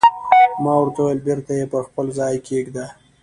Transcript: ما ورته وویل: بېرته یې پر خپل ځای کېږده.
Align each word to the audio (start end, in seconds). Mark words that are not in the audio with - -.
ما 0.63 0.73
ورته 0.79 0.99
وویل: 1.03 1.19
بېرته 1.27 1.51
یې 1.59 1.65
پر 1.71 1.81
خپل 1.87 2.05
ځای 2.19 2.35
کېږده. 2.47 2.85